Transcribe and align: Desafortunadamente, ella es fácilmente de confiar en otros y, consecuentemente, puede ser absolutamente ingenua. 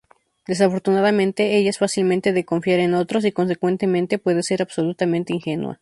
Desafortunadamente, 0.47 1.57
ella 1.59 1.69
es 1.69 1.77
fácilmente 1.77 2.33
de 2.33 2.43
confiar 2.43 2.79
en 2.79 2.95
otros 2.95 3.23
y, 3.23 3.31
consecuentemente, 3.31 4.17
puede 4.17 4.41
ser 4.41 4.63
absolutamente 4.63 5.31
ingenua. 5.31 5.79